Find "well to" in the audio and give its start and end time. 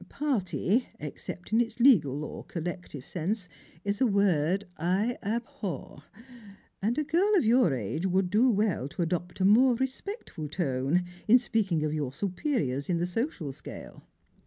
8.49-9.03